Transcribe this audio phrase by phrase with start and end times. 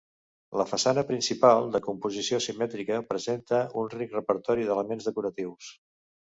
[0.61, 5.73] La façana principal, de composició simètrica presenta un ric repertori d'elements decoratius.